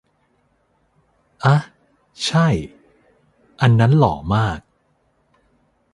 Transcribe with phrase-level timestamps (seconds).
[1.43, 1.57] อ๊ะ
[2.25, 2.47] ใช่
[3.61, 4.59] อันนั้นหล่อมาก